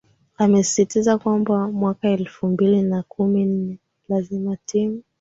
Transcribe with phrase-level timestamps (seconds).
[0.37, 5.03] amesisitiza kwamba mwaka elfu mbili na kumi nne lazima timu